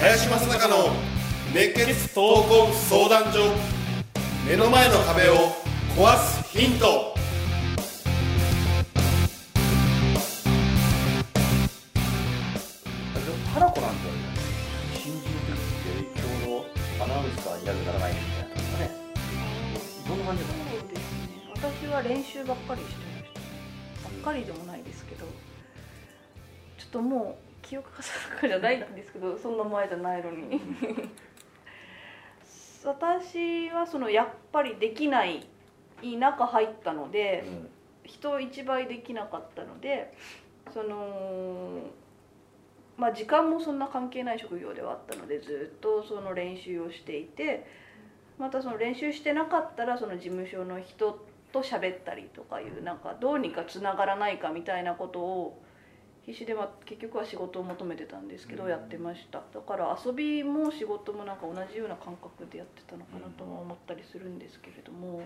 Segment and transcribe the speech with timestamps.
[0.00, 0.90] 林正孝の
[1.52, 3.52] 熱血闘魂相談所。
[4.48, 5.34] 目の前の壁を
[5.96, 7.17] 壊すヒント。
[20.44, 21.82] どんな感じだったのそうですね。
[21.82, 23.32] 私は練習ばっかりしてまし
[24.02, 24.08] た。
[24.08, 25.26] ばっかりでもないですけど。
[26.78, 30.60] ちょっともう記憶が定かじゃないんですけどそんな前じゃないのに。
[32.84, 35.46] 私はそのやっぱりできない
[36.02, 37.44] 中入ったので
[38.04, 40.14] 人一倍できなかったので
[40.72, 41.80] その
[42.96, 47.66] まあ時間もそんな関係ない職業ではあったのでずっとその練習をしていて
[48.38, 55.62] またその練習してなかったらその事務所の人と喋ったりとかいうなんかどうにかつながらないかみたいなことを
[56.24, 59.42] 必死でまあ結局は仕事を求めてたんですけどやってました。
[59.54, 65.22] だから遊びも仕事もなんか同じような感覚でやってたのかなとも思ったりするんですけれども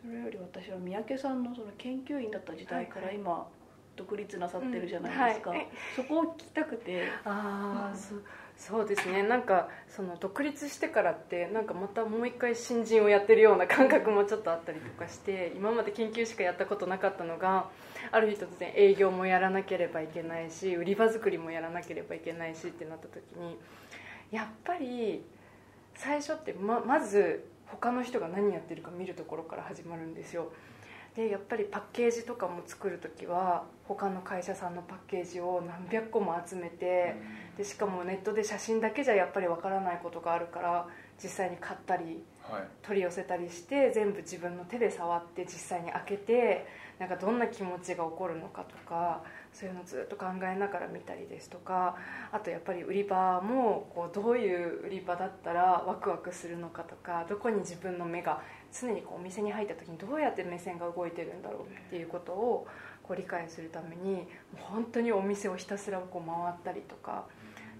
[0.00, 3.46] それより私は三宅さんのその研究員だった時代から今
[3.94, 5.52] 独立なさってるじゃないですか、
[5.96, 7.08] そこを聞きたくて
[7.94, 8.22] そう
[8.58, 9.22] そうですね。
[9.22, 17.66] なんかその独立してからってなんかまたもう一回新人をやってるような感覚もちょっとあったりとかして今まで研究しかやったことなかったのが
[18.10, 23.56] ある日突然営業もやらなければいけないし売り場作りもやらなければいけないしってなった時に
[24.32, 25.24] やっぱり
[25.94, 30.50] 最初ってままず他の人が何やってるか見るところから始まるんですよ。
[31.16, 37.16] でやっぱりパッケージとかも作る時は他の会社さんのパッケージを何百個も集めて
[37.56, 40.86] でしかもネットで写真だけじゃやっぱりわからないことがあるから
[41.22, 42.62] 実際に買ったりはい。
[42.82, 46.66] 取り寄せたりして全部自分の手で触って実際に開けて
[46.98, 49.22] なんかどんな気持ちが起こるのかとか
[49.52, 51.96] そういうのをずっと考えながら見たりですとか
[52.32, 58.40] あとやっぱり売り場もこうどういう売り場だったらワクワクするのかとかどこに自分の目が
[58.72, 62.66] 常にこうお店に入った時にどうやって目線が動いてるんだろうっていうことを
[63.02, 67.26] こう理解するためにもう本当にお店をひたすらこう回ったりとか。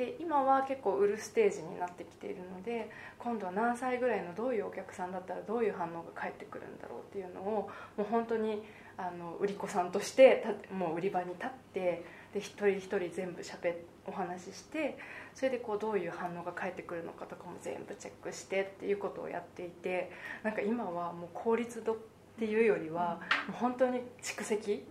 [0.00, 2.88] で今は結構売るステージになってきているので
[3.18, 7.68] 今度は何歳ぐらいのどういうお客さんだったらどういう反応が返ってくるんだろうっていうのを
[7.98, 8.62] もう本当に
[8.96, 14.96] あの売り子さんとしてもう売り場に立ってで一人一人全部しゃべお話しして
[15.34, 20.10] それでこうどういう反応が返ってくるのかとかも全部チェックしてっていうことをやっていて
[20.42, 21.96] なんか今はもう効率度っ
[22.38, 24.82] ていうよりはもう本当に蓄積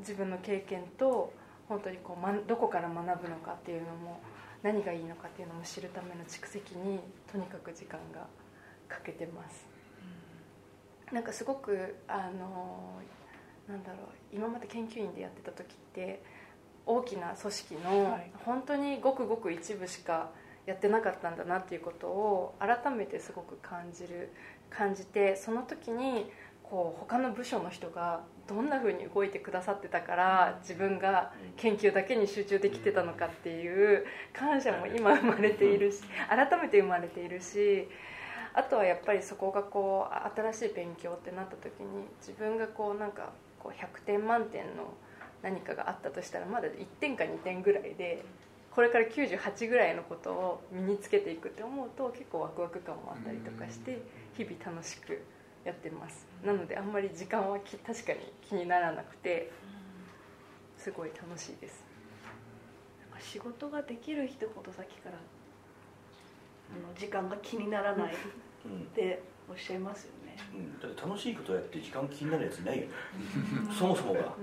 [0.00, 1.32] 自分の経験と
[1.68, 4.20] 本当にこう、ま、どこから学ぶのかっていうのも
[4.62, 8.26] 何がいいのかっていうのも知るための蓄積にとにかく時間が
[8.88, 9.66] かけてます、
[11.12, 13.00] なんかすごくあの
[13.68, 13.96] なんだろ
[14.32, 16.22] う今まで研究員でやってた時って
[16.86, 18.32] 大きな組織のはい。
[18.44, 20.30] 本当にごくごく一部しか
[20.66, 24.32] やってなかったんだなっていうことを改めてすごく感じる
[24.70, 26.30] 感じてその時に
[26.70, 37.88] こう他の部署の人がどんな風に動いてくださってたから自分が研究だけに集中できてたのかっていう感謝も今生まれているし改めて生まれているし
[38.54, 41.86] あとはやっぱりそこがこう新しい勉強ってなった時に
[42.20, 44.92] 自分がこうなんかこう100点満点の
[45.42, 48.24] 何かがあったとしたらまだ1点か2点ぐらいで
[48.70, 54.02] これから98ぐらいのことを身につけていくって思うと結構ワクワク感もあったりとかして
[54.36, 55.22] 日々楽しく
[55.68, 56.26] やってます。
[56.44, 59.50] なのであんまり時間はき確かに気にならなくて
[60.76, 61.84] すごい楽しいです。
[63.10, 65.18] なんか仕事ができる人ほどさっきからあ
[66.88, 68.16] の時間が気にならないっ
[68.66, 68.86] うん。
[68.86, 70.36] ておっしゃいますよね。
[70.54, 72.92] うん、だって楽しいことやって時間気になるやついないよね。
[73.78, 74.34] そもそもが、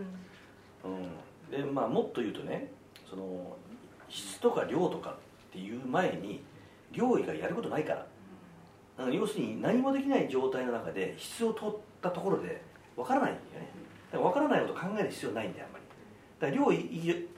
[0.83, 2.71] うん、でまあもっと言うとね
[3.09, 3.55] その
[4.09, 6.43] 質とか量とかっていう前に
[6.91, 8.07] 量以外やることないから、
[8.97, 12.61] うん、要するに何もできない状態の中で質を取ったところで
[12.95, 13.69] わからないんだよね。
[14.11, 15.85] だから分からないこと考える必要ないんだよあんまり。
[16.39, 16.71] だから量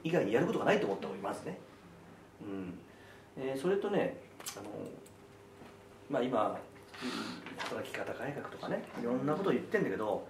[0.04, 1.58] 以外にやることがないと思った方がいますね。
[2.42, 2.80] うん。
[3.38, 4.18] えーそれとね
[4.56, 4.70] あの
[6.10, 6.58] まあ今
[7.58, 10.28] 働き方改革とかねいろんなことを言ってんだけど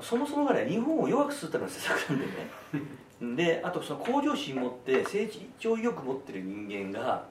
[0.00, 3.36] そもそもがね日本を弱くするための施策なんだよね。
[3.36, 5.28] であとその向上心持って成
[5.58, 7.26] 長意欲持ってる人間が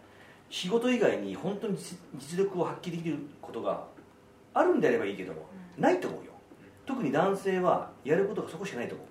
[0.49, 3.83] 仕事以外に本当に実実力を発揮できることが
[4.53, 5.45] あるんであればいいけども、
[5.77, 6.31] ないと思うよ。
[6.85, 9.07] 特に男性はやることがそこしかないと思う。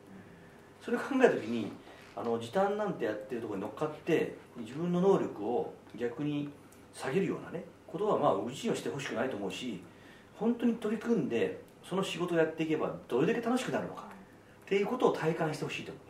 [0.85, 1.70] それを考えた時に
[2.17, 6.49] あの時短なんてやってるところに乗っかって自分の能力を逆に
[6.93, 9.81] 下げるようなねことはまあうちにはしてほしくないと思うし
[10.34, 14.05] 本当に取り組んでその仕事をやっていけばどれだけ楽しくなるのか
[14.64, 16.07] っていうことを体感してほしいと思う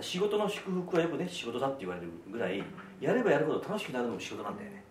[0.00, 2.62] 仕事の祝福はよくね仕事だって言われるぐらい
[3.00, 4.82] やればやるほど楽しくなるのも仕事なんだよね、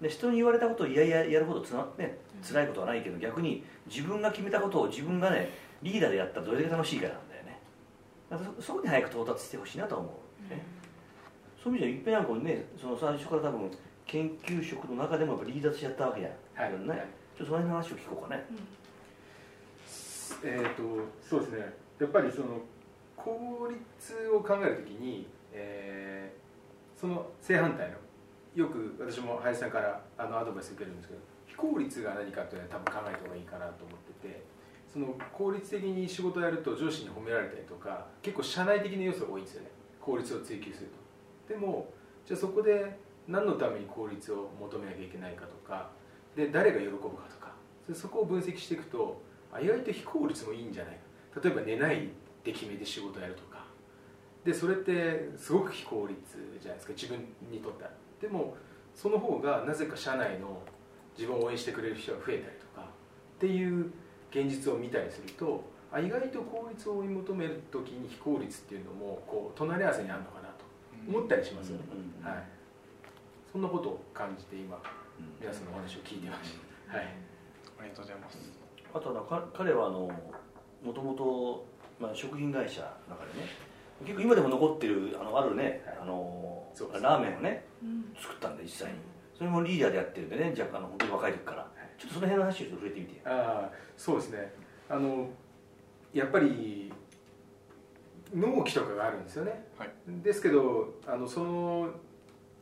[0.00, 5.50] うん、で人に言われたことをいやいややるほどつな、ね、辛いことはないけど逆に自分が決めたことを自分がね
[5.82, 7.60] リーダーでやったらどれだけ楽しいかなんだよね。
[8.30, 10.62] だからそそこに早く到達してほしいなと思う、ね、
[11.62, 13.70] そういう意味じゃいっぺんなんかねその最初から多分
[14.06, 18.44] 研究職の中でもやっぱリーダーとしてやったわけじゃない、はい、ね、ちょっとその辺の話を聞こうかね、
[20.42, 20.82] うん、えっ、ー、と
[21.28, 21.86] そうですね。
[21.98, 22.60] やっぱりその
[23.16, 27.96] 効率を考えるときに、えー、その正反対の
[28.54, 34.42] よく私も林さんからあのアドバイス受けるんですけど非効率が何かというのは多分考えた方がいいかなと思ってて
[34.92, 39.70] その効率的に仕事をやると上司に褒められたりとか結構社内的な要素が多いんですよね。
[40.00, 40.90] 効率を追求する
[41.48, 41.52] と。
[41.52, 41.92] でも
[42.24, 42.98] じゃあそこで
[43.28, 45.90] 何のために効率を求めなきゃいけないかとか
[46.36, 47.52] で誰が喜ぶかとか
[47.92, 49.20] そこを分析していくと
[49.52, 50.94] あ意外と非効率もいいんじゃない
[51.34, 51.40] か。
[51.42, 52.08] 例えば寝ない
[52.46, 53.66] で決めて仕事をやるとか。
[54.44, 56.16] でそれってすごく非効率
[56.60, 57.18] じゃないですか自分
[57.50, 57.90] にとっては。
[58.20, 58.56] でも
[58.94, 60.62] その方がなぜか社内の
[61.18, 63.90] 自分を応援してくれる人が増えたりとかっていう
[64.30, 70.64] 現実を見たりするとあ意外と効率を追い求める時に非効率っていうのもこう隣り合わせにあるのかなと
[71.08, 71.82] 思ったりしますよね、
[72.22, 72.44] はい。
[73.50, 74.80] そんなことを感じて今、
[75.40, 76.52] 皆さんのお話を聞いてまし
[76.90, 77.06] た、はい、
[77.80, 78.38] ありがとうございます。
[78.94, 80.10] あとは彼はあの
[80.82, 81.66] もともと、
[81.98, 83.48] まあ、食品会社の中でね。
[84.04, 86.66] 結構今でも残ってるあのあるね、はい、あの
[87.00, 88.98] ラーメンをね、うん、作ったんで実際に。
[89.36, 93.20] それもリーダーでやってるんでね若干の本当に若い時から、はい、ちょっとその辺の話を触れてみて。
[93.24, 94.52] ああそうですね。
[94.88, 95.28] あの
[96.12, 96.92] やっぱり
[98.34, 99.90] 納期とかがあるんですよね、はい、
[100.22, 101.90] ですけどあのその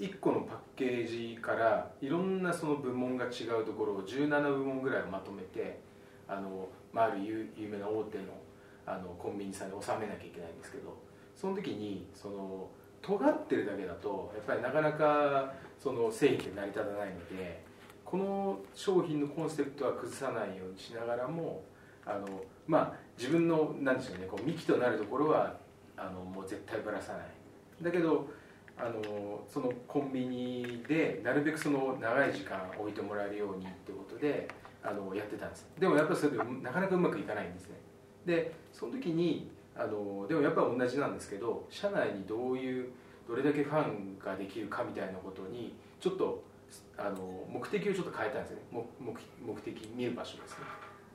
[0.00, 5.80] 1個のパッケージからいろんなその部門が違うところを17部門ぐらいをまとめて
[6.26, 8.24] あの、まあ、ある有名な大手の
[8.86, 10.96] あのコンビニさんに納めなきゃいけないんですけど
[11.34, 12.68] その時にその
[13.02, 17.64] 尖ってるだけだとやっぱりなかなかその製品って成り立たないので
[18.04, 21.64] この商品のコンセプトは崩さないようにしながらも
[22.06, 25.56] あの、まあ、自分のなんでしょうねこう幹となるところは
[25.96, 27.26] あのもう絶対ぶらさない。
[27.82, 28.28] だけど
[28.76, 34.48] あのそのコンビニでなるべくその長い時間置いてもらえるようにってことで
[34.82, 35.68] あのやってたんです。
[35.78, 37.76] でもやっぱりそれでなかなかうまくいかないんですね。
[38.26, 42.90] でその時にあのでもやっぱり同じなんですけど社内にどういう
[43.28, 46.44] どれだけファンができるかみたいなことにちょっと
[46.96, 48.58] あの目的をちょっと変えたんですね。
[48.72, 48.84] 目
[49.40, 50.56] 目的見る場所ですね。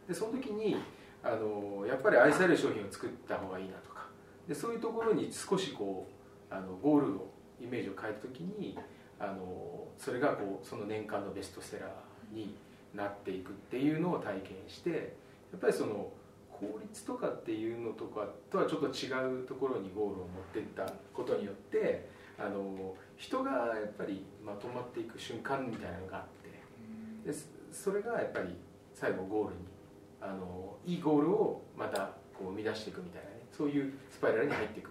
[0.07, 0.77] でその時に
[1.23, 4.07] あのやっぱり愛される商品を作った方がいいなとか。
[4.47, 6.07] でそういうところに少しこ
[6.49, 7.31] うあのゴールを
[7.61, 8.77] イメージを変えた時に
[9.19, 12.55] あのそれがこうその年間のベストセラーに
[12.95, 14.89] なっていくっていうのを体験して
[15.51, 16.09] やっぱりその
[16.59, 26.23] 効率とかっていうのとかとはちょっと違うところにゴールを持っていったことによってあの人がやっぱりまとまっていく瞬間みたいなのがあっ
[27.23, 27.31] て。
[27.31, 27.37] で
[27.71, 28.55] それがやっぱり
[28.93, 29.61] 最後ゴールに
[30.21, 33.35] あのいいゴールをまたこう生み出していくみたいなね。
[33.51, 34.89] そういうスパイラルに入っていく。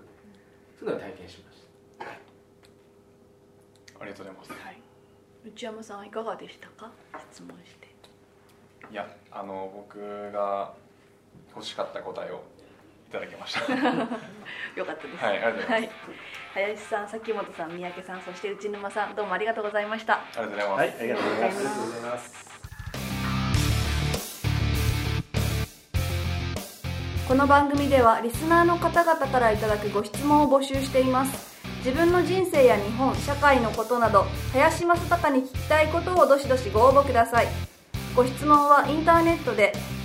[0.78, 1.58] そういうのを体験しまし
[1.98, 2.04] た。
[4.00, 4.80] ありがとうございます、はい、
[5.44, 6.92] 内山さんいかがでしたか？
[7.32, 7.88] 質問して。
[8.92, 9.98] いやあの僕
[10.30, 10.72] が
[11.54, 12.42] 欲しかった答えを
[13.08, 13.60] いただきました。
[14.76, 15.24] よかったです。
[15.24, 15.90] はいありがとうございます、はい、
[16.54, 20.14] 林さん崎本さん三宅さんそして内沼さんどうもありがとうございました。
[20.14, 22.48] ありがとうございます、はい、ありがとうございます。
[27.28, 31.58] この番組ではリスナーの方々からいただくご質問を募集しています。
[31.84, 37.48] 自分の人生や日本社会のことなど林正孝に聞きたいことをどしどしご応募ください。
[38.16, 39.74] ご質問はインターネットで